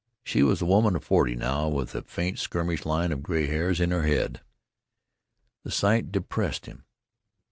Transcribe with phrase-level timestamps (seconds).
[0.23, 3.79] She was a woman of forty now, with a faint skirmish line of gray hairs
[3.79, 4.41] in her head.
[5.63, 6.85] The sight depressed him.